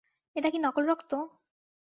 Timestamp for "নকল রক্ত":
0.59-1.11